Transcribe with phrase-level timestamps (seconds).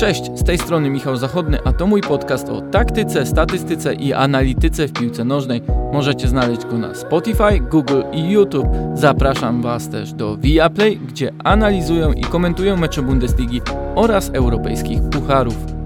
[0.00, 4.88] Cześć, z tej strony Michał Zachodny, a to mój podcast o taktyce, statystyce i analityce
[4.88, 5.62] w piłce nożnej.
[5.92, 8.66] Możecie znaleźć go na Spotify, Google i YouTube.
[8.94, 13.60] Zapraszam Was też do Viaplay, gdzie analizują i komentują mecze Bundesligi
[13.94, 15.79] oraz europejskich pucharów.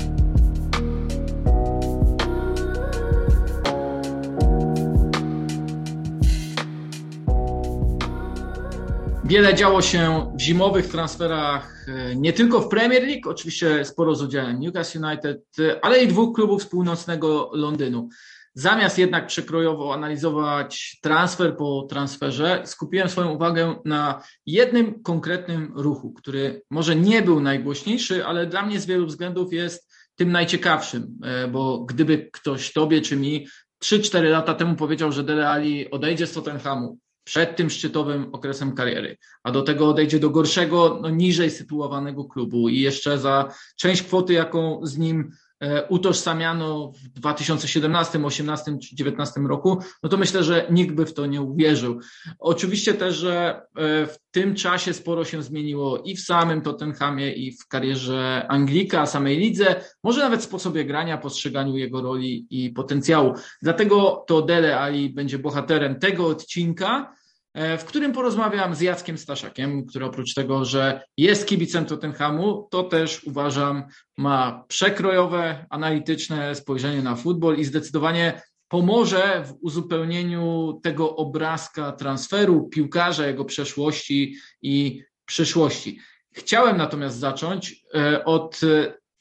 [9.26, 14.22] Wiele działo się w zimowych transferach, e, nie tylko w Premier League, oczywiście sporo z
[14.22, 18.08] udziałem Newcastle United, e, ale i dwóch klubów z północnego Londynu.
[18.54, 26.62] Zamiast jednak przekrojowo analizować transfer po transferze, skupiłem swoją uwagę na jednym konkretnym ruchu, który
[26.70, 31.84] może nie był najgłośniejszy, ale dla mnie z wielu względów jest tym najciekawszym, e, bo
[31.84, 33.46] gdyby ktoś tobie czy mi
[33.84, 39.16] 3-4 lata temu powiedział, że Dele Ali odejdzie z Tottenhamu, przed tym szczytowym okresem kariery,
[39.42, 44.32] a do tego odejdzie do gorszego, no niżej sytuowanego klubu i jeszcze za część kwoty,
[44.32, 50.66] jaką z nim e, utożsamiano w 2017, 2018 czy 2019 roku, no to myślę, że
[50.70, 52.00] nikt by w to nie uwierzył.
[52.38, 57.52] Oczywiście też, że e, w tym czasie sporo się zmieniło i w samym Tottenhamie, i
[57.52, 63.34] w karierze Anglika, samej lidze, może nawet sposobie grania, postrzeganiu jego roli i potencjału.
[63.62, 67.14] Dlatego to Dele Ali będzie bohaterem tego odcinka,
[67.54, 73.24] w którym porozmawiam z Jackiem Staszakiem, który oprócz tego, że jest kibicem Tottenhamu, to też
[73.24, 73.84] uważam
[74.18, 83.26] ma przekrojowe, analityczne spojrzenie na futbol i zdecydowanie pomoże w uzupełnieniu tego obrazka transferu piłkarza,
[83.26, 85.98] jego przeszłości i przyszłości.
[86.32, 88.60] Chciałem natomiast zacząć e, od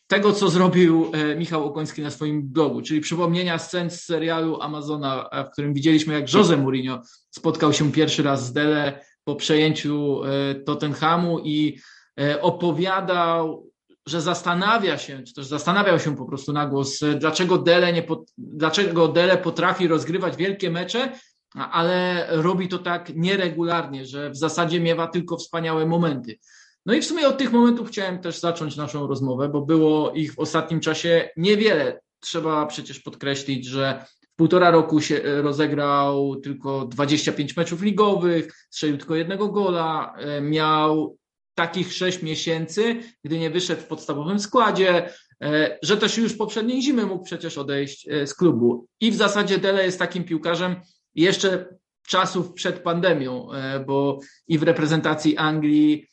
[0.07, 5.29] tego, co zrobił e, Michał Okoński na swoim blogu, czyli przypomnienia scen z serialu Amazona,
[5.49, 7.01] w którym widzieliśmy, jak Jose Mourinho
[7.35, 11.79] spotkał się pierwszy raz z Dele po przejęciu e, Tottenhamu i
[12.19, 13.69] e, opowiadał,
[14.07, 18.03] że zastanawia się, czy też zastanawiał się po prostu na głos, dlaczego Dele, nie,
[18.37, 21.11] dlaczego Dele potrafi rozgrywać wielkie mecze,
[21.55, 26.39] ale robi to tak nieregularnie, że w zasadzie miewa tylko wspaniałe momenty.
[26.85, 30.33] No i w sumie od tych momentów chciałem też zacząć naszą rozmowę, bo było ich
[30.33, 31.99] w ostatnim czasie niewiele.
[32.19, 38.97] Trzeba przecież podkreślić, że w półtora roku się e, rozegrał tylko 25 meczów ligowych, strzelił
[38.97, 41.17] tylko jednego gola, e, miał
[41.55, 45.09] takich 6 miesięcy, gdy nie wyszedł w podstawowym składzie,
[45.41, 48.87] e, że też już poprzedniej zimy mógł przecież odejść z klubu.
[49.01, 50.75] I w zasadzie Dele jest takim piłkarzem
[51.15, 51.65] jeszcze
[52.07, 53.47] czasów przed pandemią,
[53.85, 56.07] bo i w reprezentacji Anglii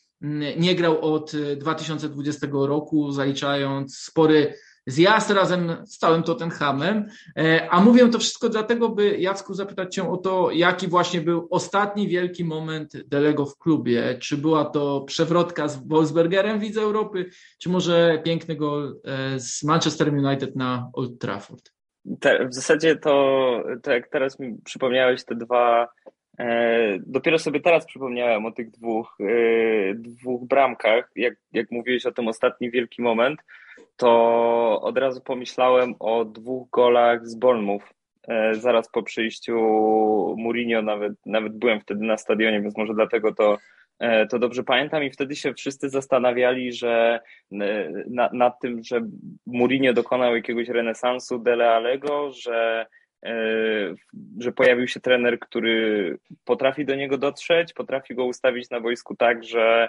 [0.57, 4.55] nie grał od 2020 roku, zaliczając spory
[4.87, 7.09] zjazd razem z całym Tottenhamem.
[7.37, 11.49] E, a mówię to wszystko dlatego, by Jacku zapytać Cię o to, jaki właśnie był
[11.51, 14.19] ostatni wielki moment Delego w klubie.
[14.21, 19.63] Czy była to przewrotka z Wolfsbergerem w Lidze Europy, czy może piękny gol e, z
[19.63, 21.73] Manchester United na Old Trafford?
[22.21, 25.89] Te, w zasadzie to, to jak teraz mi przypomniałeś te dwa
[26.41, 31.11] E, dopiero sobie teraz przypomniałem o tych dwóch, e, dwóch bramkach.
[31.17, 33.41] Jak, jak mówiłeś o tym ostatni wielki moment,
[33.97, 37.85] to od razu pomyślałem o dwóch golach z Bournemouth.
[38.29, 39.55] E, zaraz po przyjściu
[40.39, 43.59] Mourinho, nawet, nawet byłem wtedy na stadionie, więc może dlatego to,
[44.31, 45.05] to dobrze pamiętam.
[45.05, 47.21] I wtedy się wszyscy zastanawiali, że
[48.11, 49.01] na, nad tym, że
[49.47, 52.87] Mourinho dokonał jakiegoś renesansu Dele Allego, że
[53.25, 53.35] E,
[54.39, 59.45] że pojawił się trener, który potrafi do niego dotrzeć, potrafi go ustawić na boisku tak,
[59.45, 59.89] że,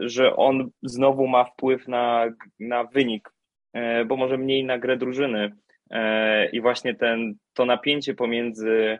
[0.00, 2.24] że on znowu ma wpływ na,
[2.60, 3.30] na wynik,
[3.72, 5.52] e, bo może mniej na grę drużyny.
[5.90, 8.98] E, I właśnie ten, to napięcie pomiędzy,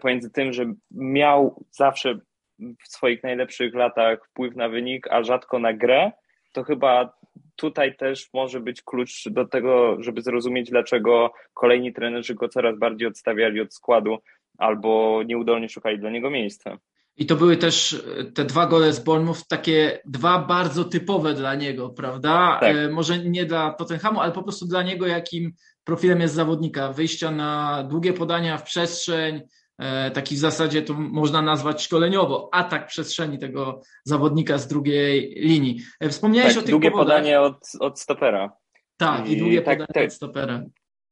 [0.00, 2.18] pomiędzy tym, że miał zawsze
[2.58, 6.12] w swoich najlepszych latach wpływ na wynik, a rzadko na grę,
[6.52, 7.12] to chyba
[7.56, 13.08] tutaj też może być klucz do tego, żeby zrozumieć, dlaczego kolejni trenerzy go coraz bardziej
[13.08, 14.18] odstawiali od składu
[14.58, 16.78] albo nieudolnie szukali dla niego miejsca.
[17.16, 21.90] I to były też te dwa gole z Bournemouth, takie dwa bardzo typowe dla niego,
[21.90, 22.58] prawda?
[22.60, 22.76] Tak.
[22.76, 25.52] E, może nie dla Tottenhamu, ale po prostu dla niego, jakim
[25.84, 26.92] profilem jest zawodnika.
[26.92, 29.42] Wyjścia na długie podania w przestrzeń,
[29.78, 35.80] E, taki w zasadzie to można nazwać szkoleniowo, atak przestrzeni tego zawodnika z drugiej linii.
[36.00, 37.16] E, wspomniałeś tak, o tych długie powodach.
[37.16, 38.52] podanie od, od stopera.
[38.96, 40.62] Tak, i, i długie tak, podanie tak, od stopera.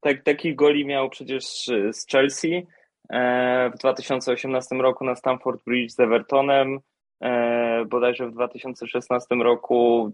[0.01, 1.45] Tak, taki goli miał przecież
[1.91, 2.65] z Chelsea e,
[3.73, 6.79] w 2018 roku na Stamford Bridge z Evertonem,
[7.89, 10.11] bodajże w 2016 roku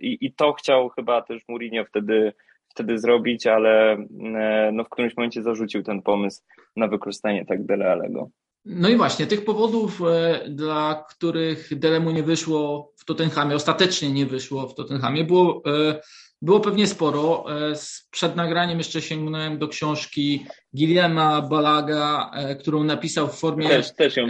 [0.00, 2.32] i, i to chciał chyba też Mourinho wtedy
[2.74, 6.42] wtedy zrobić, ale e, no, w którymś momencie zarzucił ten pomysł
[6.76, 8.30] na wykorzystanie tak Dele Allego.
[8.64, 14.26] No i właśnie, tych powodów, e, dla których Delemu nie wyszło w Tottenhamie, ostatecznie nie
[14.26, 16.00] wyszło w Tottenhamie, było, e,
[16.42, 17.44] było pewnie sporo.
[17.70, 17.74] E,
[18.10, 24.26] przed nagraniem jeszcze sięgnąłem do książki Guillerma Balaga, którą napisał w formie też, też ją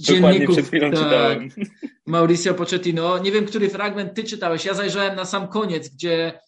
[0.00, 0.56] dzienników.
[0.56, 1.48] Przed chwilą tak, czytałem.
[2.06, 3.18] Mauricio Pochettino.
[3.18, 4.64] Nie wiem, który fragment ty czytałeś.
[4.64, 6.40] Ja zajrzałem na sam koniec, gdzie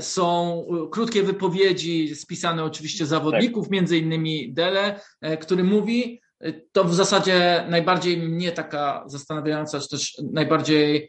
[0.00, 3.72] są krótkie wypowiedzi spisane oczywiście zawodników, tak.
[3.72, 5.00] między innymi Dele,
[5.40, 6.20] który mówi,
[6.72, 11.08] to w zasadzie najbardziej mnie taka zastanawiająca, czy też najbardziej e,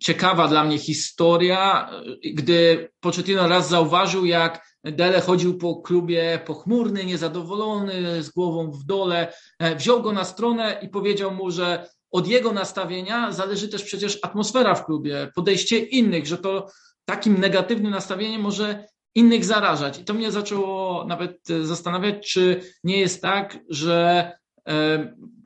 [0.00, 1.90] ciekawa dla mnie historia,
[2.34, 9.32] gdy Pochettino raz zauważył, jak Dele chodził po klubie pochmurny, niezadowolony, z głową w dole,
[9.58, 14.18] e, wziął go na stronę i powiedział mu, że od jego nastawienia zależy też przecież
[14.22, 16.70] atmosfera w klubie, podejście innych, że to
[17.04, 19.98] takim negatywnym nastawieniem może innych zarażać.
[19.98, 24.32] I to mnie zaczęło nawet zastanawiać, czy nie jest tak, że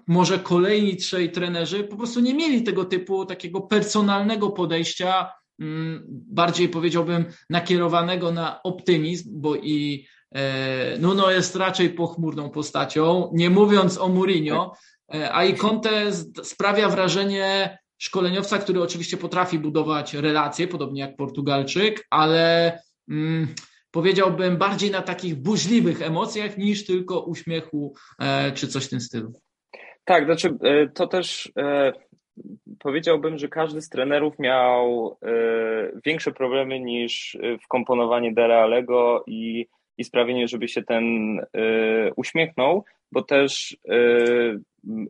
[0.09, 6.69] może kolejni trzej trenerzy po prostu nie mieli tego typu takiego personalnego podejścia, mm, bardziej
[6.69, 14.09] powiedziałbym nakierowanego na optymizm, bo i e, Nuno jest raczej pochmurną postacią, nie mówiąc o
[14.09, 14.77] Mourinho,
[15.15, 16.13] e, a i Conte
[16.43, 22.73] sprawia wrażenie szkoleniowca, który oczywiście potrafi budować relacje, podobnie jak Portugalczyk, ale
[23.09, 23.55] mm,
[23.91, 29.33] powiedziałbym, bardziej na takich burzliwych emocjach niż tylko uśmiechu e, czy coś w tym stylu.
[30.09, 31.93] Tak, znaczy e, to też e,
[32.79, 35.17] powiedziałbym, że każdy z trenerów miał
[36.05, 39.67] większe problemy niż wkomponowanie Derealego i,
[39.99, 41.05] i sprawienie, żeby się ten
[42.17, 43.77] uśmiechnął, bo też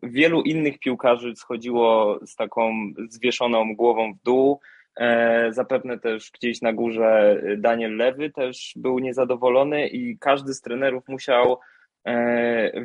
[0.02, 2.72] wielu innych piłkarzy schodziło z taką
[3.08, 4.60] zwieszoną głową w dół,
[4.98, 11.08] E, zapewne też gdzieś na górze Daniel Lewy też był niezadowolony i każdy z trenerów
[11.08, 11.58] musiał e,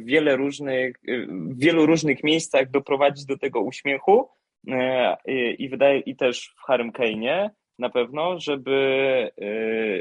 [0.01, 0.95] wiele różnych,
[1.27, 4.29] w wielu różnych miejscach doprowadzić do tego uśmiechu
[4.67, 5.17] e,
[5.53, 7.49] i wydaje i też w Harem Kane'ie
[7.79, 9.29] na pewno, żeby,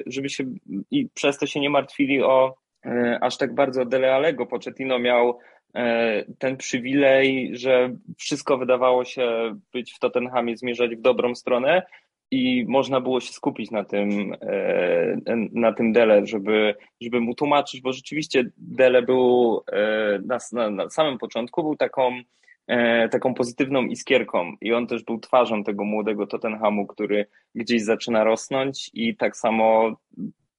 [0.07, 0.45] żeby się
[0.91, 2.55] i przez to się nie martwili o
[3.21, 4.47] aż tak bardzo Dele Allego.
[4.47, 5.39] Pochettino miał
[6.39, 11.83] ten przywilej, że wszystko wydawało się być w Tottenhamie zmierzać w dobrą stronę
[12.33, 15.17] i można było się skupić na tym, e,
[15.53, 20.91] na tym Dele, żeby, żeby mu tłumaczyć, bo rzeczywiście Dele był e, na, na, na
[20.91, 22.21] samym początku był taką,
[22.67, 28.25] e, taką pozytywną iskierką i on też był twarzą tego młodego Tottenhamu, który gdzieś zaczyna
[28.25, 29.97] rosnąć i tak samo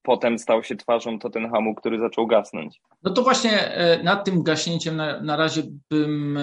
[0.02, 2.82] potem stał się twarzą Tottenhamu, który zaczął gasnąć.
[3.04, 3.52] No to właśnie
[4.04, 6.40] nad tym gaśnięciem na, na razie bym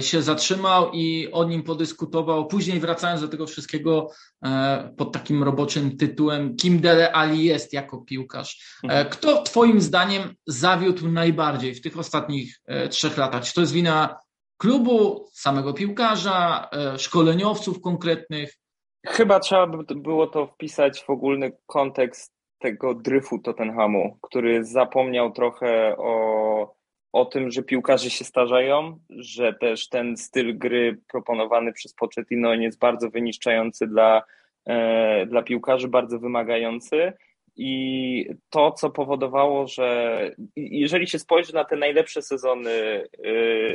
[0.00, 2.46] się zatrzymał i o nim podyskutował.
[2.46, 4.10] Później wracając do tego wszystkiego
[4.44, 8.78] e, pod takim roboczym tytułem Kim Dele Ali jest jako piłkarz.
[8.84, 9.08] E, mhm.
[9.08, 12.60] Kto twoim zdaniem zawiódł najbardziej w tych ostatnich
[12.90, 13.44] trzech latach?
[13.44, 14.16] Czy to jest wina
[14.56, 18.58] klubu, samego piłkarza, szkoleniowców konkretnych?
[19.06, 25.96] Chyba trzeba by było to wpisać w ogólny kontekst tego dryfu Tottenhamu, który zapomniał trochę
[25.96, 26.79] o
[27.12, 32.78] o tym, że piłkarze się starzeją, że też ten styl gry proponowany przez Pochettino jest
[32.78, 34.22] bardzo wyniszczający dla,
[34.66, 37.12] e, dla piłkarzy, bardzo wymagający.
[37.56, 40.20] I to, co powodowało, że
[40.56, 43.06] jeżeli się spojrzy na te najlepsze sezony e,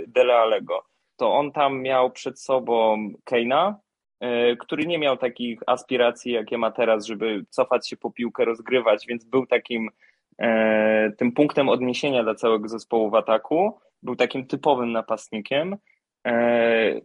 [0.08, 0.84] Dele Allego,
[1.16, 3.80] to on tam miał przed sobą Keina,
[4.20, 9.06] e, który nie miał takich aspiracji, jakie ma teraz, żeby cofać się po piłkę, rozgrywać,
[9.08, 9.90] więc był takim
[11.18, 13.80] tym punktem odniesienia dla całego zespołu w ataku.
[14.04, 15.78] Był takim typowym napastnikiem.
[16.28, 17.02] E,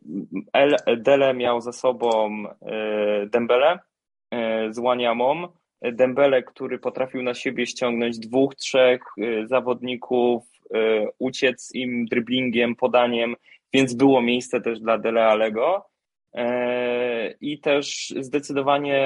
[0.96, 3.78] Dele miał za sobą e, Dembele
[4.70, 5.48] z Łaniamą.
[5.82, 9.02] Dembele, który potrafił na siebie ściągnąć dwóch, trzech
[9.44, 10.42] zawodników,
[11.18, 13.36] uciec im driblingiem, podaniem,
[13.72, 15.89] więc było miejsce też dla Dele Allego.
[16.34, 19.00] E, i też zdecydowanie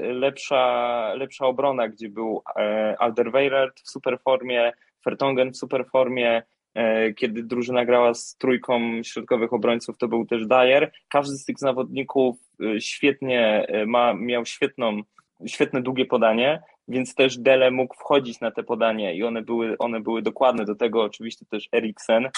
[0.00, 4.72] lepsza, lepsza obrona, gdzie był e, Alderweireld w superformie,
[5.04, 6.42] Fertongen w superformie,
[6.74, 10.92] e, kiedy drużyna grała z trójką środkowych obrońców, to był też Dyer.
[11.08, 12.36] Każdy z tych zawodników
[12.78, 15.02] świetnie ma, miał świetną,
[15.46, 20.00] świetne długie podanie, więc też Dele mógł wchodzić na te podanie i one były, one
[20.00, 20.64] były dokładne.
[20.64, 22.28] Do tego oczywiście też Eriksen,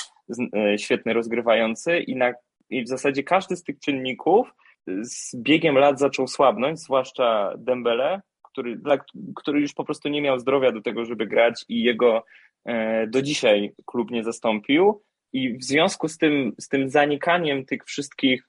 [0.76, 2.32] świetny rozgrywający i na
[2.70, 4.54] i w zasadzie każdy z tych czynników
[5.02, 8.98] z biegiem lat zaczął słabnąć, zwłaszcza Dembele, który, dla,
[9.36, 12.24] który już po prostu nie miał zdrowia do tego, żeby grać i jego
[12.64, 15.02] e, do dzisiaj klub nie zastąpił.
[15.32, 18.48] I w związku z tym, z tym zanikaniem tych wszystkich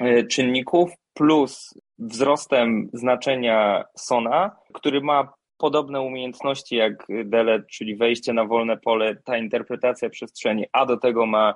[0.00, 8.44] e, czynników, plus wzrostem znaczenia Sona, który ma podobne umiejętności jak Dele, czyli wejście na
[8.44, 11.54] wolne pole, ta interpretacja przestrzeni, a do tego ma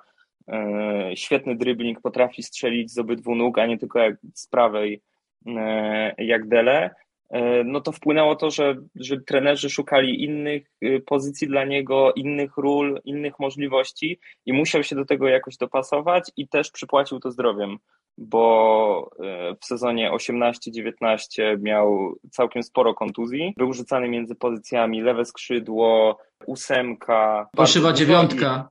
[1.15, 5.03] świetny dribbling, potrafi strzelić z obydwu nóg, a nie tylko jak z prawej
[5.47, 6.91] e, jak Dele,
[7.31, 10.71] e, no to wpłynęło to, że, że trenerzy szukali innych
[11.07, 16.49] pozycji dla niego, innych ról, innych możliwości i musiał się do tego jakoś dopasować i
[16.49, 17.79] też przypłacił to zdrowiem
[18.19, 23.55] bo e, w sezonie 18-19 miał całkiem sporo kontuzji.
[23.57, 27.49] Był rzucany między pozycjami lewe skrzydło, ósemka.
[27.57, 28.69] Fałszywa dziewiątka.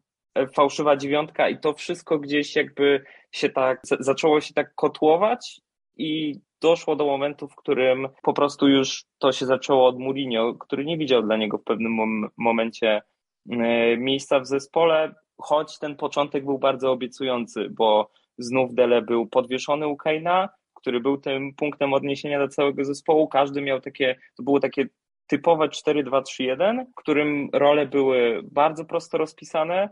[0.54, 5.62] Fałszywa dziewiątka i to wszystko gdzieś jakby się tak, zaczęło się tak kotłować
[5.98, 10.86] i doszło do momentu, w którym po prostu już to się zaczęło od Mourinho, który
[10.86, 13.02] nie widział dla niego w pewnym mom momencie
[13.52, 19.88] e, miejsca w zespole, choć ten początek był bardzo obiecujący, bo znów Dele był podwieszony
[19.88, 23.28] u Kane'a, który był tym punktem odniesienia dla całego zespołu.
[23.28, 24.86] Każdy miał takie, to było takie
[25.28, 29.90] typowe 4-2-3-1, w którym role były bardzo prosto rozpisane,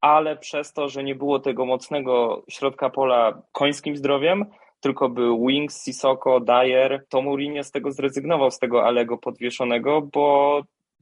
[0.00, 4.44] ale przez to, że nie było tego mocnego środka pola końskim zdrowiem,
[4.80, 10.60] tylko był Wings, Sissoko, Dyer, to Mourinho z tego zrezygnował, z tego Alego podwieszonego, bo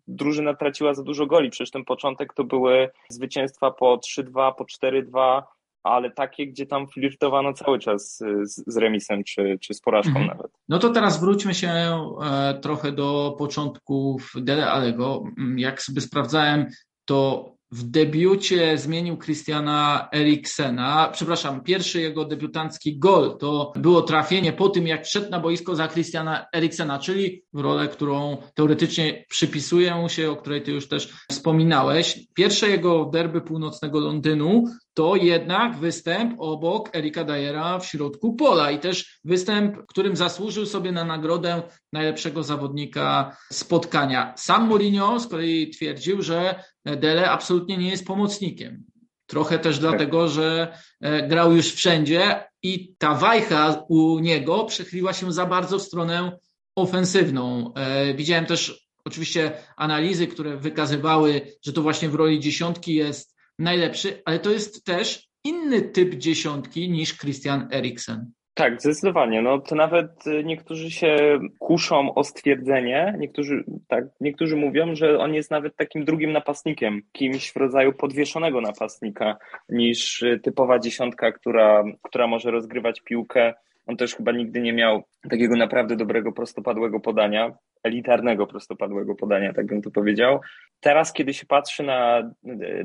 [0.08, 1.50] drużyna traciła za dużo goli.
[1.50, 5.42] Przecież ten początek to były zwycięstwa po 3-2, po 4-2,
[5.82, 10.26] ale takie, gdzie tam flirtowano cały czas z, z remisem czy, czy z porażką mhm.
[10.26, 10.52] nawet.
[10.68, 15.24] No to teraz wróćmy się e, trochę do początków Dele Alego.
[15.38, 16.66] Mm, jak sobie sprawdzałem,
[17.04, 21.10] to w debiucie zmienił Christiana Eriksena.
[21.12, 25.88] Przepraszam, pierwszy jego debiutancki gol to było trafienie po tym, jak wszedł na boisko za
[25.88, 32.26] Christiana Eriksena, czyli rolę, którą teoretycznie przypisuje mu się, o której ty już też wspominałeś.
[32.34, 38.78] Pierwsze jego derby północnego Londynu to jednak występ obok Erika Dajera w środku pola i
[38.78, 44.34] też występ, którym zasłużył sobie na nagrodę najlepszego zawodnika spotkania.
[44.36, 46.64] Sam Mourinho z kolei twierdził, że
[46.96, 48.84] Dele absolutnie nie jest pomocnikiem.
[49.26, 55.32] Trochę też dlatego, że e, grał już wszędzie i ta wajcha u niego przechyliła się
[55.32, 56.38] za bardzo w stronę
[56.76, 57.74] ofensywną.
[57.74, 64.22] E, widziałem też oczywiście analizy, które wykazywały, że to właśnie w roli dziesiątki jest najlepszy,
[64.24, 68.32] ale to jest też inny typ dziesiątki niż Christian Eriksen.
[68.56, 69.42] Tak, zdecydowanie.
[69.42, 71.16] No to nawet y, niektórzy się
[71.58, 77.52] kuszą o stwierdzenie, niektórzy, tak, niektórzy mówią, że on jest nawet takim drugim napastnikiem, kimś
[77.52, 79.36] w rodzaju podwieszonego napastnika
[79.68, 83.54] niż y, typowa dziesiątka, która, która może rozgrywać piłkę
[83.86, 89.66] on też chyba nigdy nie miał takiego naprawdę dobrego prostopadłego podania, elitarnego prostopadłego podania, tak
[89.66, 90.40] bym to powiedział.
[90.80, 92.30] Teraz, kiedy się patrzy na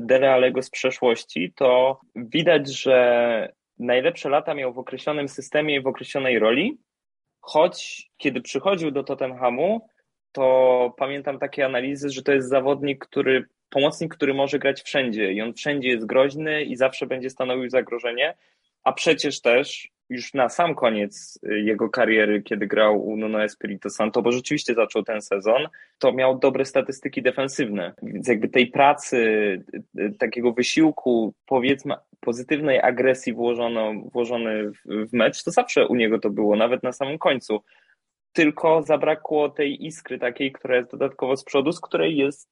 [0.00, 5.86] Dele Allego z przeszłości, to widać, że najlepsze lata miał w określonym systemie i w
[5.86, 6.78] określonej roli,
[7.40, 9.88] choć kiedy przychodził do Tottenhamu,
[10.32, 15.32] to pamiętam takie analizy, że to jest zawodnik, który pomocnik, który może grać wszędzie.
[15.32, 18.34] I on wszędzie jest groźny i zawsze będzie stanowił zagrożenie,
[18.84, 23.90] a przecież też już na sam koniec y, jego kariery, kiedy grał u Nuno Espirito
[23.90, 27.92] Santo, bo rzeczywiście zaczął ten sezon, to miał dobre statystyki defensywne.
[28.02, 35.44] Więc jakby tej pracy, y, y, takiego wysiłku, powiedzmy pozytywnej agresji włożono, włożony w, mecz,
[35.44, 37.62] to zawsze u niego to było, nawet na samym końcu.
[38.32, 42.48] Tylko zabrakło tej iskry takiej, która jest dodatkowo z przodu, z której jest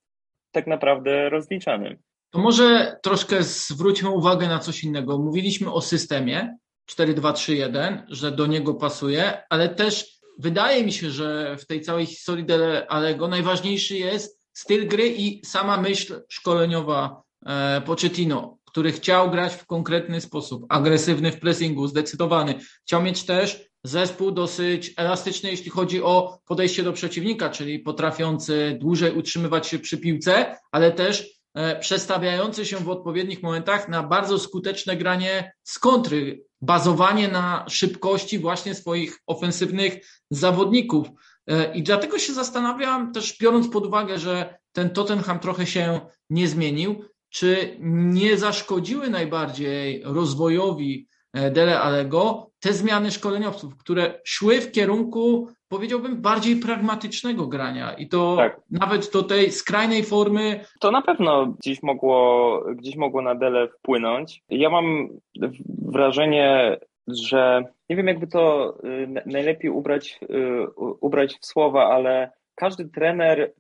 [0.52, 1.98] tak naprawdę rozliczany.
[2.30, 5.18] To może troszkę zwróćmy uwagę na coś innego.
[5.18, 6.56] Mówiliśmy o systemie,
[6.96, 12.44] 4-2-3-1, że do niego pasuje, ale też wydaje mi się, że w tej całej historii
[12.44, 19.54] Dele Allego najważniejszy jest styl gry i sama myśl szkoleniowa e, Pochettino, który chciał grać
[19.54, 22.54] w konkretny sposób, agresywny w pressingu, zdecydowany.
[22.82, 29.12] Chciał mieć też zespół dosyć elastyczny, jeśli chodzi o podejście do przeciwnika, czyli potrafiący dłużej
[29.14, 34.96] utrzymywać się przy piłce, ale też e, przestawiający się w odpowiednich momentach na bardzo skuteczne
[34.96, 41.08] granie z kontry, bazowanie na szybkości właśnie swoich ofensywnych zawodników.
[41.46, 46.00] E, I dlatego się zastanawiam, też biorąc pod uwagę, że ten Tottenham trochę się
[46.30, 54.72] nie zmienił, czy nie zaszkodziły najbardziej rozwojowi Dele Allego te zmiany szkoleniowców, które szły w
[54.72, 58.60] kierunku powiedziałbym, bardziej pragmatycznego grania i to tak.
[58.70, 60.64] nawet do tej skrajnej formy.
[60.80, 64.42] To na pewno gdzieś mogło, gdzieś mogło na Dele wpłynąć.
[64.48, 65.08] Ja mam
[65.78, 70.66] wrażenie, że nie wiem, jakby to y, najlepiej ubrać, y,
[71.00, 73.52] ubrać w słowa, ale każdy trener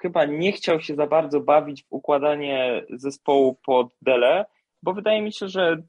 [0.00, 4.46] chyba nie chciał się za bardzo bawić w układanie zespołu pod Dele,
[4.82, 5.82] bo wydaje mi się, że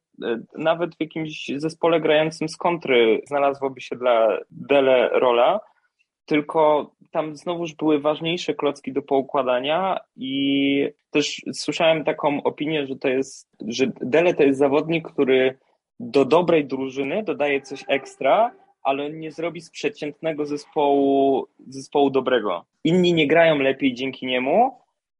[0.57, 5.59] nawet w jakimś zespole grającym z kontry znalazłoby się dla Dele rola,
[6.25, 13.07] tylko tam znowuż były ważniejsze klocki do poukładania i też słyszałem taką opinię, że to
[13.07, 15.57] jest, że Dele to jest zawodnik, który
[15.99, 18.51] do dobrej drużyny dodaje coś ekstra,
[18.83, 22.65] ale nie zrobi z przeciętnego zespołu zespołu dobrego.
[22.83, 24.71] Inni nie grają lepiej dzięki niemu,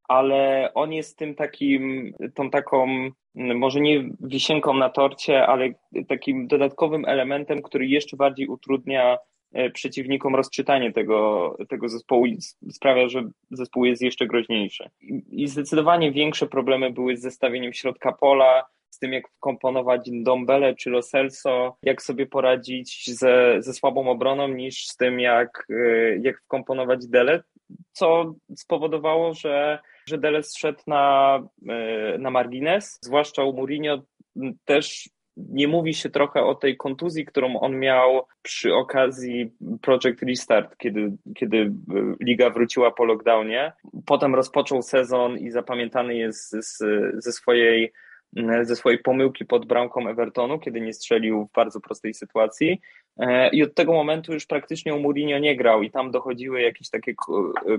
[0.08, 2.88] ale on jest tym takim, tą taką,
[3.36, 5.70] może nie wisienką na torcie, ale
[6.08, 9.18] takim dodatkowym elementem, który jeszcze bardziej utrudnia
[9.54, 12.38] e, przeciwnikom rozczytanie tego, tego zespołu i
[12.72, 14.90] sprawia, że zespół jest jeszcze groźniejszy.
[15.32, 20.90] I zdecydowanie większe problemy były z zestawieniem środka pola, z tym, jak wkomponować Dombele czy
[20.90, 26.42] Lo Celso, jak sobie poradzić ze, ze słabą obroną, niż z tym, jak, e, jak
[26.42, 27.44] wkomponować Dele,
[27.92, 34.02] co spowodowało, że, że Dele zszedł na, e, na margines, zwłaszcza u Mourinho
[34.66, 40.78] też nie mówi się trochę o tej kontuzji, którą on miał przy okazji Project Restart,
[40.78, 41.72] kiedy, kiedy e,
[42.22, 43.74] liga wróciła po lockdownie.
[44.06, 46.78] Potem rozpoczął sezon i zapamiętany jest z,
[47.24, 47.94] ze swojej
[48.62, 52.82] ze swojej pomyłki pod bramką Evertonu, kiedy nie strzelił w bardzo prostej sytuacji.
[53.20, 56.90] E, I od tego momentu już praktycznie u Mourinho nie grał i tam dochodziły jakieś
[56.90, 57.14] takie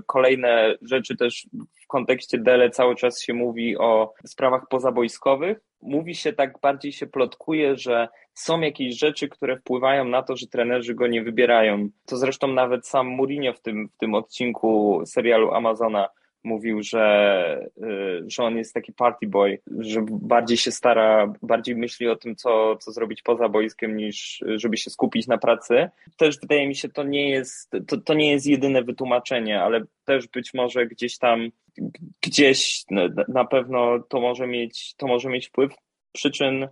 [0.05, 1.47] kolejne rzeczy też
[1.89, 5.57] kontekście Dele cały czas się mówi o sprawach pozabojskowych.
[5.81, 10.47] Mówi się tak, bardziej się plotkuje, że są jakieś rzeczy, które wpływają na to, że
[10.47, 11.89] trenerzy go nie wybierają.
[12.05, 16.09] To zresztą nawet sam Mourinho w tym, w tym odcinku serialu Amazona
[16.43, 22.07] mówił, że, y, że on jest taki party boy, że bardziej się stara, bardziej myśli
[22.07, 25.89] o tym, co, co zrobić poza boiskiem, niż żeby się skupić na pracy.
[26.17, 30.27] Też wydaje mi się, to nie jest, to, to nie jest jedyne wytłumaczenie, ale też
[30.27, 31.49] być może gdzieś tam,
[32.21, 32.83] gdzieś
[33.27, 35.73] na pewno to może mieć, to może mieć wpływ.
[36.11, 36.67] Przyczyn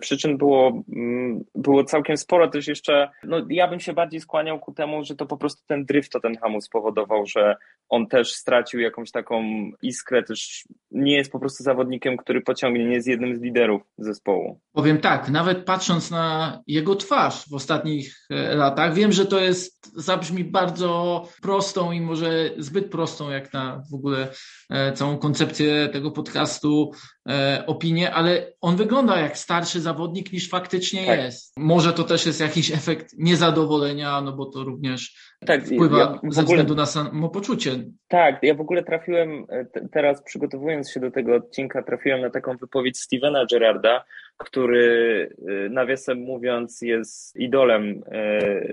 [0.00, 4.72] przyczyn było, mm, było całkiem sporo też jeszcze, no ja bym się bardziej skłaniał ku
[4.72, 7.56] temu, że to po prostu ten drift Tottenhamu spowodował, że
[7.88, 9.42] on też stracił jakąś taką
[9.82, 14.60] iskrę, też nie jest po prostu zawodnikiem, który pociągnie, nie jest jednym z liderów zespołu.
[14.72, 19.78] Powiem tak, nawet patrząc na jego twarz w ostatnich e, latach, wiem, że to jest,
[19.96, 24.28] zabrzmi bardzo prostą i może zbyt prostą, jak na w ogóle
[24.70, 26.92] e, całą koncepcję tego podcastu
[27.28, 31.18] E, opinię, ale on wygląda jak starszy zawodnik niż faktycznie tak.
[31.18, 31.52] jest.
[31.56, 35.14] Może to też jest jakiś efekt niezadowolenia, no bo to również
[35.46, 37.70] tak, wpływa ja ze względu na samopoczucie.
[38.08, 39.46] Tak, ja w ogóle trafiłem,
[39.92, 44.04] teraz przygotowując się do tego odcinka, trafiłem na taką wypowiedź Stevena Gerarda,
[44.36, 48.02] który e, nawiasem mówiąc jest idolem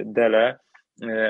[0.06, 0.66] Dele E,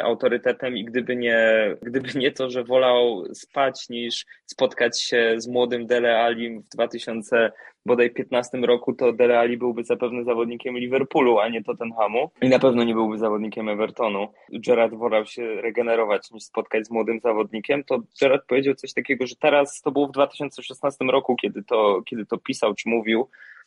[0.04, 1.39] autorytetem i gdyby nie,
[1.82, 8.58] gdyby nie to, że wolał spać niż spotkać się z młodym Dele Alim w 2015
[8.58, 12.30] roku, to Dele Ali byłby zapewne zawodnikiem Liverpoolu, a nie Tottenhamu.
[12.41, 14.28] I na pewno nie byłby zawodnikiem Evertonu.
[14.49, 19.36] Gerard wolał się regenerować niż spotkać z młodym zawodnikiem, to Gerard powiedział coś takiego, że
[19.36, 23.64] teraz, to było w 2016 roku, kiedy to, kiedy to pisał czy mówił, E,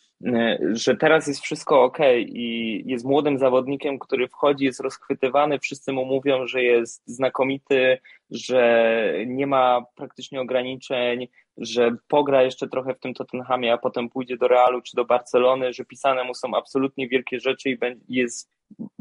[0.73, 6.05] że teraz jest wszystko ok i jest młodym zawodnikiem, który wchodzi, jest rozchwytywany, wszyscy mu
[6.05, 7.99] mówią, że jest znakomity,
[8.31, 14.37] że nie ma praktycznie ograniczeń, że pogra jeszcze trochę w tym Tottenhamie, a potem pójdzie
[14.37, 17.79] do Realu czy do Barcelony, że pisane mu są absolutnie wielkie rzeczy i
[18.09, 18.51] jest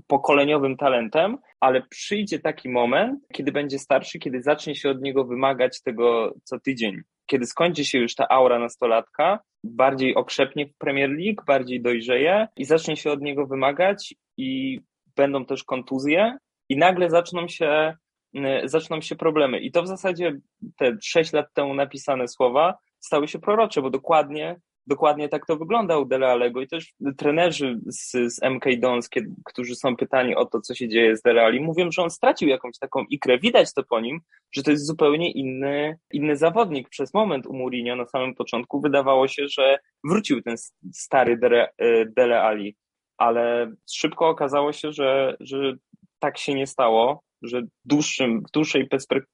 [0.08, 5.82] pokoleniowym talentem, ale przyjdzie taki moment, kiedy będzie starszy, kiedy zacznie się od niego wymagać
[5.82, 7.01] tego co tydzień.
[7.27, 12.65] Kiedy skończy się już ta aura nastolatka, bardziej okrzepnie w Premier League, bardziej dojrzeje i
[12.65, 14.79] zacznie się od niego wymagać i
[15.15, 16.37] będą też kontuzje
[16.69, 17.93] i nagle zaczną się,
[18.63, 19.59] zaczną się problemy.
[19.59, 20.39] I to w zasadzie
[20.77, 24.55] te sześć lat temu napisane słowa stały się prorocze, bo dokładnie
[24.88, 29.30] dokładnie tak to wygląda u Dele Allego i też trenerzy z, z MK Dons, kiedy,
[29.45, 32.47] którzy są pytani o to, co się dzieje z Dele Alli, mówią, że on stracił
[32.47, 33.39] jakąś taką ikrę.
[33.39, 34.19] Widać to po nim,
[34.52, 36.89] że to jest zupełnie inny, inny zawodnik.
[36.89, 40.56] Przez moment u Mourinho na samym początku wydawało się, że wrócił ten
[40.93, 41.69] stary Dele,
[42.15, 42.76] Dele Alli,
[43.17, 45.73] ale szybko okazało się, że, że
[46.19, 48.88] tak się nie stało że dłuższym, w dłuższej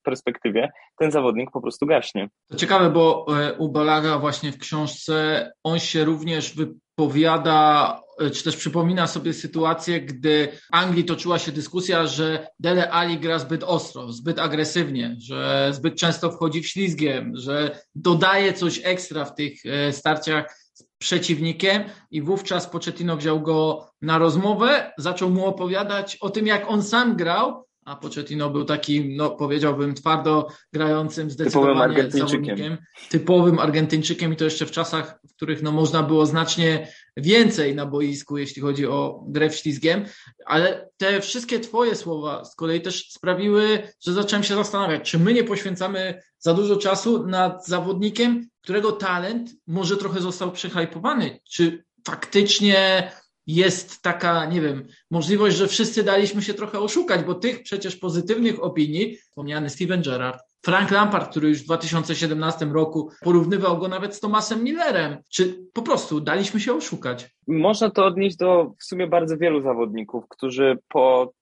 [0.03, 2.29] perspektywie ten zawodnik po prostu gaśnie.
[2.47, 8.43] To ciekawe, bo e, u Balaga właśnie w książce on się również wypowiada, e, czy
[8.43, 13.63] też przypomina sobie sytuację, gdy w Anglii toczyła się dyskusja, że Dele Ali gra zbyt
[13.63, 19.65] ostro, zbyt agresywnie, że zbyt często wchodzi w ślizgiem, że dodaje coś ekstra w tych
[19.65, 20.63] e, starciach
[20.97, 26.83] przeciwnikiem i wówczas Pochettino wziął go na rozmowę, zaczął mu opowiadać o tym, jak on
[26.83, 32.77] sam grał a Pochettino był takim, no powiedziałbym, twardo grającym, zdecydowanie typowym zawodnikiem,
[33.09, 37.85] typowym Argentyńczykiem i to jeszcze w czasach, w których no, można było znacznie więcej na
[37.85, 40.05] boisku, jeśli chodzi o grę w ślizgiem,
[40.45, 45.33] ale te wszystkie twoje słowa z kolei też sprawiły, że zacząłem się zastanawiać, czy my
[45.33, 53.11] nie poświęcamy za dużo czasu nad zawodnikiem, którego talent może trochę został przehypowany, czy faktycznie
[53.47, 58.63] jest taka, nie wiem, możliwość, że wszyscy daliśmy się trochę oszukać, bo tych przecież pozytywnych
[58.63, 64.19] opinii, wspomniany Steven Gerrard, Frank Lampard, który już w 2017 roku porównywał go nawet z
[64.19, 67.29] Tomasem Millerem, czy po prostu daliśmy się oszukać?
[67.47, 71.33] Można to odnieść do w sumie bardzo wielu zawodników, którzy po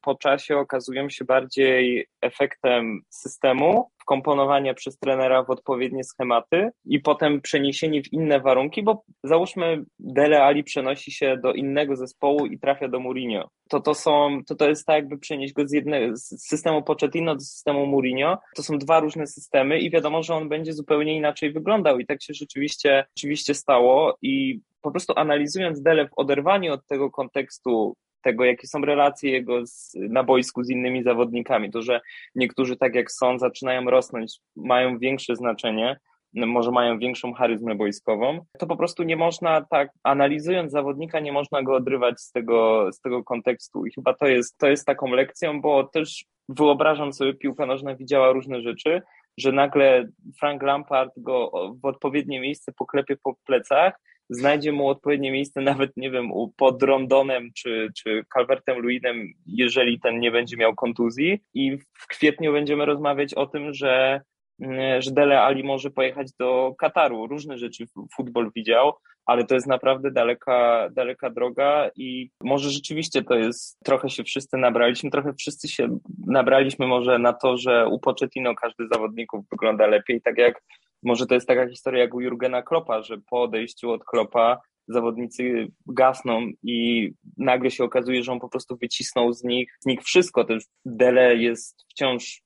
[0.00, 7.40] po czasie okazują się bardziej efektem systemu, wkomponowania przez trenera w odpowiednie schematy i potem
[7.40, 12.88] przeniesieni w inne warunki, bo załóżmy Dele Ali przenosi się do innego zespołu i trafia
[12.88, 13.48] do Mourinho.
[13.68, 17.34] To, to, są, to, to jest tak jakby przenieść go z, jednego, z systemu Pochettino
[17.34, 18.38] do systemu Mourinho.
[18.56, 22.22] To są dwa różne systemy i wiadomo, że on będzie zupełnie inaczej wyglądał i tak
[22.22, 28.44] się rzeczywiście, rzeczywiście stało i po prostu analizując Dele w oderwaniu od tego kontekstu tego,
[28.44, 31.70] jakie są relacje jego z, na boisku z innymi zawodnikami.
[31.70, 32.00] To, że
[32.34, 35.96] niektórzy, tak jak są, zaczynają rosnąć, mają większe znaczenie,
[36.34, 41.62] może mają większą charyzmę boiskową, to po prostu nie można tak, analizując zawodnika, nie można
[41.62, 43.86] go odrywać z tego, z tego kontekstu.
[43.86, 48.32] I chyba to jest, to jest taką lekcją, bo też wyobrażam sobie, piłka nożna widziała
[48.32, 49.02] różne rzeczy,
[49.38, 50.08] że nagle
[50.38, 51.50] Frank Lampard go
[51.82, 57.50] w odpowiednie miejsce poklepie po plecach znajdzie mu odpowiednie miejsce nawet, nie wiem, pod Rondonem
[57.56, 61.40] czy, czy Calvertem Luinem, jeżeli ten nie będzie miał kontuzji.
[61.54, 64.20] I w kwietniu będziemy rozmawiać o tym, że,
[64.60, 67.26] mm, że Dele Ali może pojechać do Kataru.
[67.26, 67.84] Różne rzeczy
[68.16, 68.92] futbol widział,
[69.26, 74.56] ale to jest naprawdę daleka, daleka droga i może rzeczywiście to jest, trochę się wszyscy
[74.56, 79.86] nabraliśmy, trochę wszyscy się nabraliśmy może na to, że u Pochettino każdy z zawodników wygląda
[79.86, 80.62] lepiej, tak jak
[81.04, 85.66] może to jest taka historia jak u Jurgena Kloppa, że po odejściu od Kloppa zawodnicy
[85.86, 90.44] gasną i nagle się okazuje, że on po prostu wycisnął z nich, z nich wszystko.
[90.44, 92.42] Ten Dele jest wciąż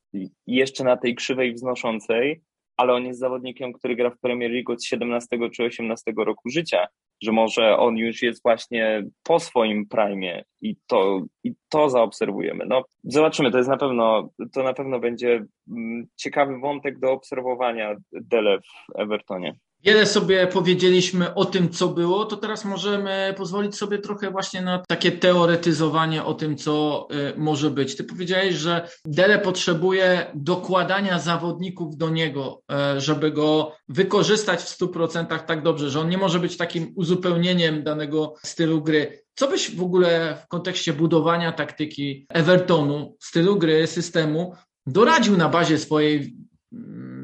[0.47, 2.43] jeszcze na tej krzywej wznoszącej,
[2.79, 6.87] ale on jest zawodnikiem, który gra w Premier League od 17 czy 18 roku życia
[7.23, 12.65] że może on już jest właśnie po swoim prime i to, i to zaobserwujemy.
[12.67, 17.97] No, zobaczymy, to jest na pewno, to na pewno będzie mm, ciekawy wątek do obserwowania
[18.13, 19.55] Dele w Evertonie.
[19.85, 24.83] Wiele sobie powiedzieliśmy o tym, co było, to teraz możemy pozwolić sobie trochę właśnie na
[24.89, 27.97] takie teoretyzowanie o tym, co y, może być.
[27.97, 32.63] Ty powiedziałeś, że Dele potrzebuje dokładania zawodników do niego,
[32.97, 37.83] y, żeby go wykorzystać w 100% tak dobrze, że on nie może być takim uzupełnieniem
[37.83, 39.23] danego stylu gry.
[39.35, 44.55] Co byś w ogóle w kontekście budowania taktyki Evertonu, stylu gry, systemu
[44.87, 46.35] doradził na bazie swojej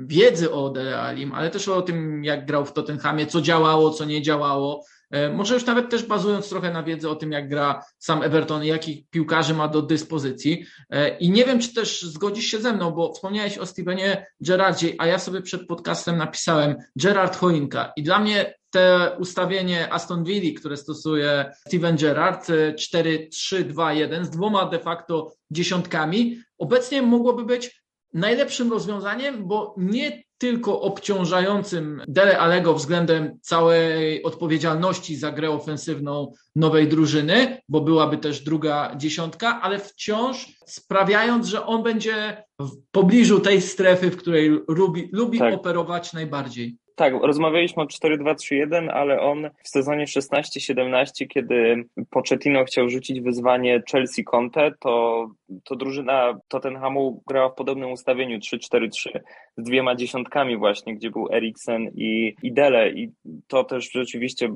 [0.06, 4.04] wiedzy o Dele Alim, ale też o tym, jak grał w Tottenhamie, co działało, co
[4.04, 4.84] nie działało.
[5.10, 8.64] E, może już nawet też bazując trochę na wiedzy o tym, jak gra sam Everton
[8.64, 10.64] jakich piłkarzy ma do dyspozycji.
[10.90, 14.94] E, I nie wiem, czy też zgodzisz się ze mną, bo wspomniałeś o Stevenie Gerardzie,
[14.98, 17.92] a ja sobie przed podcastem napisałem Gerard Choinka.
[17.96, 22.48] I dla mnie te ustawienie Aston Villa, które stosuje Steven Gerrard,
[22.94, 27.83] 4-3-2-1 e, z dwoma de facto dziesiątkami, obecnie mogłoby być
[28.14, 36.88] najlepszym rozwiązaniem, bo nie tylko obciążającym Dele Alego względem całej odpowiedzialności za grę ofensywną nowej
[36.88, 43.60] drużyny, bo byłaby też druga dziesiątka, ale wciąż sprawiając, że on będzie w pobliżu tej
[43.60, 45.54] strefy, w której lubi, lubi tak.
[45.54, 46.76] operować najbardziej.
[46.96, 54.24] Tak, rozmawialiśmy o 4-2-3-1, ale on w sezonie 16-17, kiedy Pochettino chciał rzucić wyzwanie Chelsea
[54.24, 55.26] Conte, to,
[55.64, 59.20] to drużyna Tottenhamu grała w podobnym ustawieniu 3-4-3
[59.56, 63.12] z dwiema dziesiątkami właśnie, gdzie był Eriksen i, i Dele i
[63.48, 64.54] to też rzeczywiście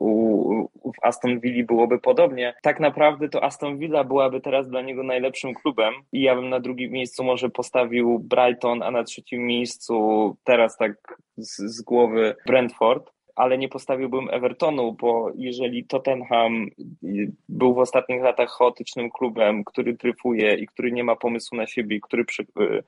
[0.00, 2.54] u, w Aston Villa byłoby podobnie.
[2.62, 6.60] Tak naprawdę to Aston Villa byłaby teraz dla niego najlepszym klubem i ja bym na
[6.60, 10.94] drugim miejscu może postawił Brighton, a na trzecim miejscu teraz tak
[11.36, 16.66] z, z głowy Brentford ale nie postawiłbym Evertonu, bo jeżeli Tottenham
[17.48, 22.00] był w ostatnich latach chaotycznym klubem, który dryfuje i który nie ma pomysłu na siebie,
[22.00, 22.82] który przy, y,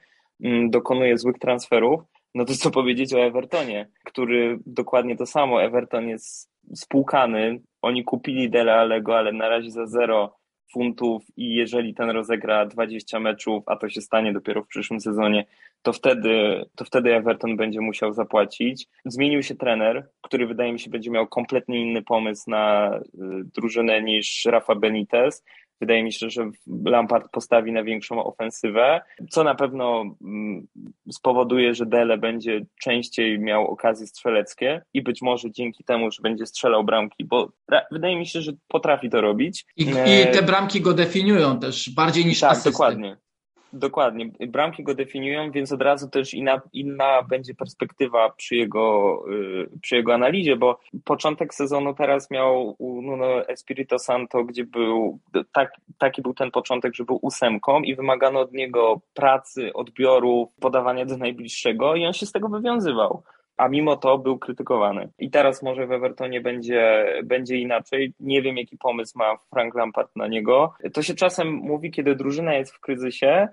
[0.44, 2.00] mm, dokonuje złych transferów,
[2.34, 5.62] no to co powiedzieć o Evertonie, który dokładnie to samo.
[5.62, 10.39] Everton jest spłukany, oni kupili Dele Allego, ale na razie za zero
[10.72, 15.46] funtów i jeżeli ten rozegra 20 meczów, a to się stanie dopiero w przyszłym sezonie,
[15.82, 18.86] to wtedy, to wtedy Everton będzie musiał zapłacić.
[19.04, 23.00] Zmienił się trener, który wydaje mi się będzie miał kompletnie inny pomysł na y,
[23.54, 25.44] drużynę niż Rafa Benitez,
[25.80, 26.50] Wydaje mi się, że
[26.84, 30.66] Lampard postawi na większą ofensywę, co na pewno mm,
[31.12, 36.46] spowoduje, że Dele będzie częściej miał okazje strzeleckie i być może dzięki temu, że będzie
[36.46, 37.52] strzelał bramki, bo
[37.90, 39.66] wydaje mi się, że potrafi to robić.
[39.76, 42.70] I, i te bramki go definiują też bardziej niż tak, asysty.
[42.70, 43.16] dokładnie.
[43.72, 44.30] Dokładnie.
[44.48, 49.96] Bramki go definiują, więc od razu też inna, inna będzie perspektywa przy jego, y, przy
[49.96, 55.18] jego analizie, bo początek sezonu teraz miał u Nuno Espirito Santo, gdzie był,
[55.52, 61.06] tak, taki był ten początek, że był ósemką i wymagano od niego pracy, odbioru, podawania
[61.06, 63.22] do najbliższego i on się z tego wywiązywał
[63.56, 65.08] a mimo to był krytykowany.
[65.18, 68.14] I teraz może w Evertonie będzie, będzie inaczej.
[68.20, 70.72] Nie wiem, jaki pomysł ma Frank Lampard na niego.
[70.92, 73.48] To się czasem mówi, kiedy drużyna jest w kryzysie,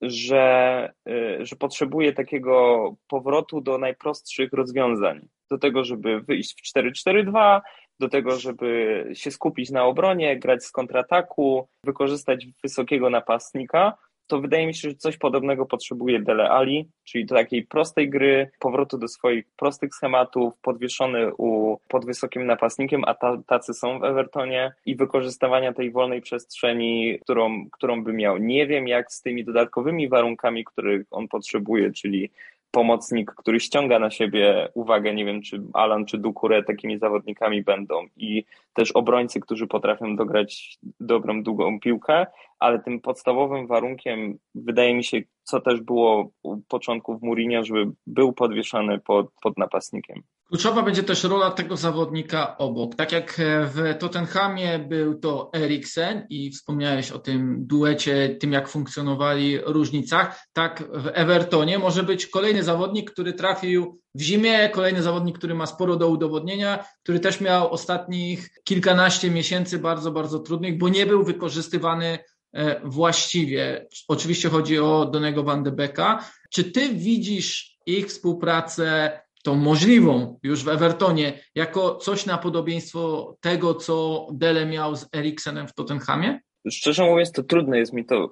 [0.00, 5.28] że, y, że potrzebuje takiego powrotu do najprostszych rozwiązań.
[5.50, 7.60] Do tego, żeby wyjść w 4-4-2,
[8.00, 13.96] do tego, żeby się skupić na obronie, grać z kontrataku, wykorzystać wysokiego napastnika
[14.28, 18.50] to wydaje mi się, że coś podobnego potrzebuje Dele Ali, czyli do takiej prostej gry,
[18.58, 24.04] powrotu do swoich prostych schematów, podwieszony u, pod wysokim napastnikiem, a ta, tacy są w
[24.04, 28.38] Evertonie i wykorzystywania tej wolnej przestrzeni, którą, którą by miał.
[28.38, 32.30] Nie wiem, jak z tymi dodatkowymi warunkami, których on potrzebuje, czyli
[32.70, 38.06] pomocnik, który ściąga na siebie uwagę, nie wiem, czy Alan, czy Dukure takimi zawodnikami będą
[38.16, 42.26] i też obrońcy, którzy potrafią dograć dobrą, długą piłkę,
[42.58, 48.32] ale tym podstawowym warunkiem, wydaje mi się, co też było u początków Mourinho, żeby był
[48.32, 50.22] podwieszany pod, pod napastnikiem.
[50.48, 52.94] Kluczowa będzie też rola tego zawodnika obok.
[52.94, 53.40] Tak jak
[53.74, 60.84] w Tottenhamie był to Eriksen i wspomniałeś o tym duecie, tym jak funkcjonowali różnicach, tak
[60.92, 65.96] w Evertonie może być kolejny zawodnik, który trafił w zimie, kolejny zawodnik, który ma sporo
[65.96, 72.18] do udowodnienia, który też miał ostatnich kilkanaście miesięcy bardzo, bardzo trudnych, bo nie był wykorzystywany
[72.52, 73.86] e, właściwie.
[74.08, 76.24] Oczywiście chodzi o Donego Van de Becka.
[76.50, 83.74] Czy ty widzisz ich współpracę tą możliwą już w Evertonie, jako coś na podobieństwo tego,
[83.74, 86.40] co Dele miał z Eriksenem w Tottenhamie?
[86.70, 88.30] Szczerze mówiąc, to trudno jest mi to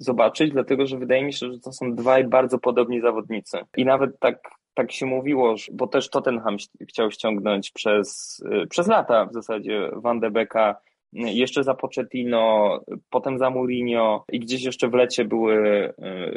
[0.00, 3.58] zobaczyć, dlatego że wydaje mi się, że to są dwaj bardzo podobni zawodnicy.
[3.76, 6.56] I nawet tak, tak się mówiło, bo też Tottenham
[6.88, 10.76] chciał ściągnąć przez, przez lata w zasadzie Van de Becka
[11.12, 15.92] jeszcze za Pochettino, potem za Mourinho i gdzieś jeszcze w lecie były,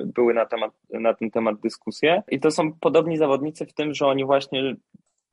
[0.05, 2.23] były na, temat, na ten temat dyskusje.
[2.31, 4.75] I to są podobni zawodnicy w tym, że oni właśnie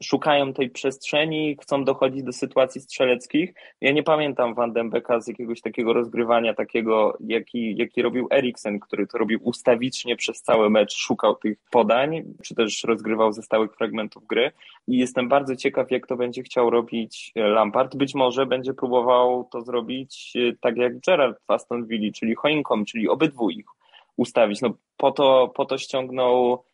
[0.03, 3.55] szukają tej przestrzeni, chcą dochodzić do sytuacji strzeleckich.
[3.81, 8.81] Ja nie pamiętam Van den Becka z jakiegoś takiego rozgrywania, takiego, jaki, jaki robił Eriksen,
[8.81, 13.77] który to robił ustawicznie przez cały mecz, szukał tych podań, czy też rozgrywał ze stałych
[13.77, 14.53] fragmentów gry.
[14.89, 17.97] I jestem bardzo ciekaw, jak to będzie chciał robić Lampard.
[17.97, 22.85] Być może będzie próbował to zrobić e, tak jak Gerard w Aston Villa, czyli choinką,
[22.85, 23.67] czyli obydwu ich
[24.17, 24.61] ustawić.
[24.61, 26.65] No, po to, po to ściągnął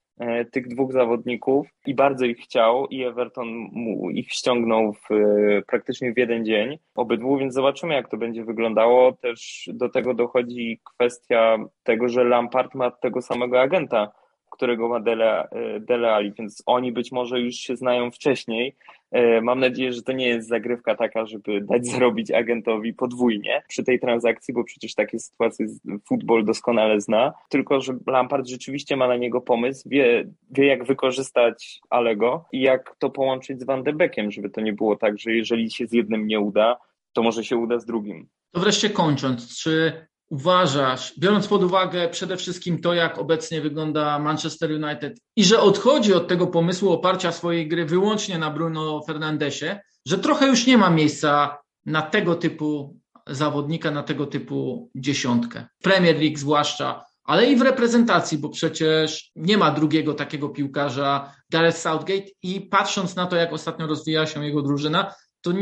[0.52, 6.12] tych dwóch zawodników i bardzo ich chciał i Everton mu ich ściągnął w, e, praktycznie
[6.12, 9.12] w jeden dzień obydwu, więc zobaczymy jak to będzie wyglądało.
[9.12, 14.12] Też do tego dochodzi kwestia tego, że Lampard ma tego samego agenta,
[14.62, 18.76] którego ma Dele, e, Dele Ali, więc oni być może już się znają wcześniej.
[19.10, 23.84] E, mam nadzieję, że to nie jest zagrywka taka, żeby dać zarobić agentowi podwójnie przy
[23.84, 25.66] tej transakcji, bo przecież takie sytuacje
[26.08, 31.80] futbol doskonale zna, tylko że Lampard rzeczywiście ma na niego pomysł, wie, wie jak wykorzystać
[31.90, 35.32] Alego i jak to połączyć z Van de Beckiem, żeby to nie było tak, że
[35.32, 36.78] jeżeli się z jednym nie uda,
[37.12, 38.28] to może się uda z drugim.
[38.52, 44.70] To wreszcie kończąc, czy uważasz, biorąc pod uwagę przede wszystkim to, jak obecnie wygląda Manchester
[44.70, 50.18] United i że odchodzi od tego pomysłu oparcia swojej gry wyłącznie na Bruno Fernandesie, że
[50.18, 55.66] trochę już nie ma miejsca na tego typu zawodnika, na tego typu dziesiątkę.
[55.82, 61.78] Premier League zwłaszcza, ale i w reprezentacji, bo przecież nie ma drugiego takiego piłkarza Gareth
[61.78, 65.52] Southgate i patrząc na to, jak ostatnio rozwija się jego drużyna, to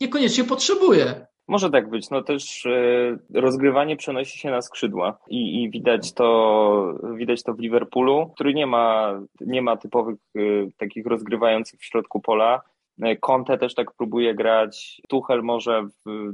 [0.00, 2.10] niekoniecznie potrzebuje może tak być.
[2.10, 7.60] No też e, rozgrywanie przenosi się na skrzydła i, i widać to widać to w
[7.60, 10.40] Liverpoolu, który nie ma, nie ma typowych e,
[10.76, 12.62] takich rozgrywających w środku pola.
[13.02, 15.02] E, Conte też tak próbuje grać.
[15.08, 15.88] Tuchel może,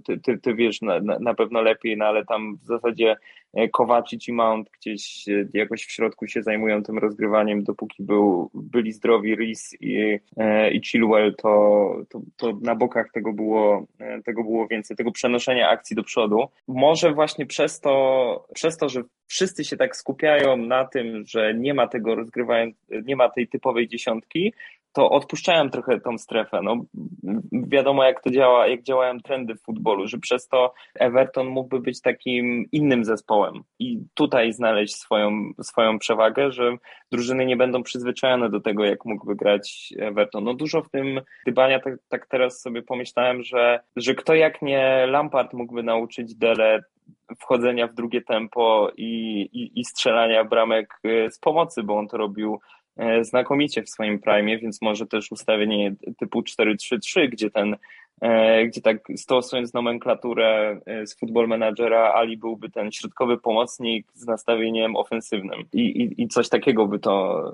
[0.04, 3.16] ty, ty, ty wiesz na, na, pewno lepiej, no ale tam w zasadzie
[3.72, 8.92] Kowacic i Mount gdzieś e, jakoś w środku się zajmują tym rozgrywaniem, dopóki był, byli
[8.92, 10.18] zdrowi Rhys i,
[10.72, 13.86] i Chilwell, to, to, to na bokach tego było,
[14.24, 16.48] tego było więcej, tego przenoszenia akcji do przodu.
[16.68, 21.74] Może właśnie przez to, przez to, że wszyscy się tak skupiają na tym, że nie
[21.74, 22.72] ma tego rozgrywania,
[23.04, 24.52] nie ma tej typowej dziesiątki,
[24.94, 26.60] to odpuszczałem trochę tą strefę.
[26.62, 26.84] No,
[27.52, 32.00] wiadomo, jak to działa, jak działają trendy w futbolu, że przez to Everton mógłby być
[32.00, 36.76] takim innym zespołem i tutaj znaleźć swoją, swoją przewagę, że
[37.12, 40.44] drużyny nie będą przyzwyczajone do tego, jak mógłby grać Everton.
[40.44, 45.06] No dużo w tym dybania, tak, tak teraz sobie pomyślałem, że, że kto jak nie
[45.06, 46.82] Lampard mógłby nauczyć Dele
[47.40, 52.16] wchodzenia w drugie tempo i, i, i strzelania bramek e, z pomocy, bo on to
[52.16, 52.60] robił
[53.22, 57.76] znakomicie w swoim prime, więc może też ustawienie typu 4-3-3, gdzie ten,
[58.20, 64.96] e, gdzie tak stosując nomenklaturę z football managera, Ali byłby ten środkowy pomocnik z nastawieniem
[64.96, 67.44] ofensywnym i, i, i coś takiego by to,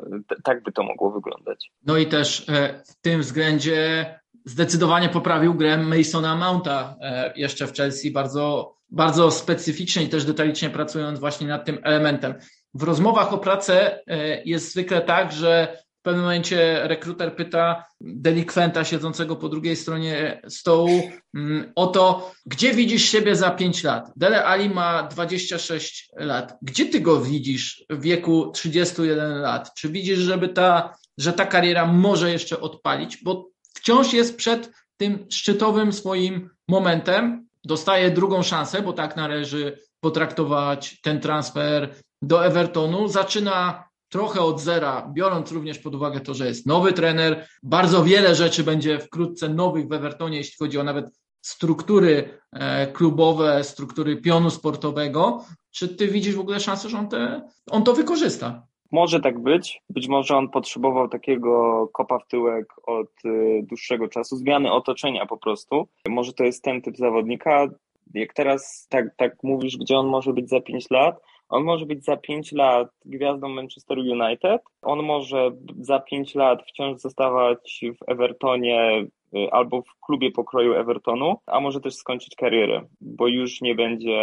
[0.44, 1.70] tak by to mogło wyglądać.
[1.86, 2.46] No i też
[2.84, 4.06] w tym względzie
[4.44, 6.96] zdecydowanie poprawił grę Masona Mounta
[7.36, 12.34] jeszcze w Chelsea, bardzo bardzo specyficznie i też detalicznie pracując właśnie nad tym elementem.
[12.74, 18.84] W rozmowach o pracę e, jest zwykle tak, że w pewnym momencie rekruter pyta delikwenta
[18.84, 24.12] siedzącego po drugiej stronie stołu mm, o to, gdzie widzisz siebie za 5 lat.
[24.16, 26.58] Dele Ali ma 26 lat.
[26.62, 29.74] Gdzie ty go widzisz w wieku 31 lat?
[29.74, 33.22] Czy widzisz, żeby ta, że ta kariera może jeszcze odpalić?
[33.22, 41.00] Bo wciąż jest przed tym szczytowym swoim momentem, dostaje drugą szansę, bo tak należy potraktować
[41.00, 43.08] ten transfer do Evertonu.
[43.08, 47.46] Zaczyna trochę od zera, biorąc również pod uwagę to, że jest nowy trener.
[47.62, 51.06] Bardzo wiele rzeczy będzie wkrótce nowych w Evertonie, jeśli chodzi o nawet
[51.42, 55.44] struktury e, klubowe, struktury pionu sportowego.
[55.70, 58.66] Czy ty widzisz w ogóle szansę, że on, te, on to wykorzysta?
[58.92, 59.82] Może tak być.
[59.90, 65.36] Być może on potrzebował takiego kopa w tyłek od y, dłuższego czasu, zmiany otoczenia po
[65.36, 65.88] prostu.
[66.08, 67.68] Może to jest ten typ zawodnika.
[68.14, 72.04] Jak teraz tak, tak mówisz, gdzie on może być za 5 lat, on może być
[72.04, 74.62] za 5 lat gwiazdą Manchester United.
[74.82, 75.50] On może
[75.80, 81.80] za 5 lat wciąż zostawać w Evertonie y, albo w klubie pokroju Evertonu, a może
[81.80, 84.20] też skończyć karierę, bo już nie będzie,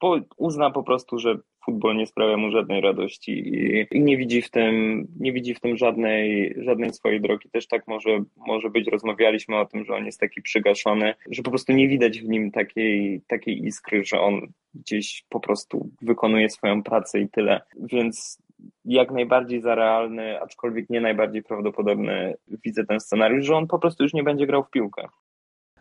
[0.00, 4.42] bo uzna po prostu, że futbol nie sprawia mu żadnej radości i, i, nie widzi
[4.42, 7.50] w tym, nie widzi w tym żadnej, żadnej swojej drogi.
[7.50, 8.88] Też tak może, może być.
[8.88, 12.50] Rozmawialiśmy o tym, że on jest taki przygaszony, że po prostu nie widać w nim
[12.50, 14.40] takiej, takiej iskry, że on
[14.74, 17.60] gdzieś po prostu wykonuje swoją pracę i tyle.
[17.92, 18.42] Więc
[18.84, 22.34] jak najbardziej za realny, aczkolwiek nie najbardziej prawdopodobny
[22.64, 25.08] widzę ten scenariusz, że on po prostu już nie będzie grał w piłkę.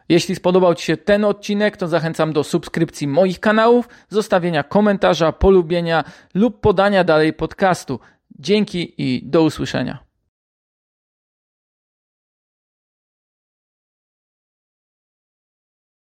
[0.10, 6.04] Jeśli spodobał Ci się ten odcinek, to zachęcam do subskrypcji moich kanałów, zostawienia komentarza, polubienia
[6.34, 8.00] lub podania dalej podcastu.
[8.39, 10.09] Dzięki i do usłyszenia.